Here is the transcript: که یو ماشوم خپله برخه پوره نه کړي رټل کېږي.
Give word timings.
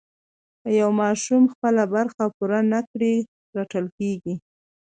که 0.61 0.69
یو 0.81 0.89
ماشوم 1.01 1.43
خپله 1.53 1.83
برخه 1.95 2.23
پوره 2.35 2.59
نه 2.71 2.79
کړي 2.89 3.13
رټل 3.55 3.85
کېږي. 3.97 4.35